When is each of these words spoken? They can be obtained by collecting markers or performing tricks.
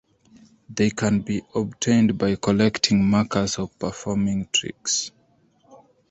They 0.67 0.89
can 0.89 1.19
be 1.19 1.43
obtained 1.53 2.17
by 2.17 2.33
collecting 2.35 3.07
markers 3.07 3.59
or 3.59 3.67
performing 3.67 4.47
tricks. 4.51 5.11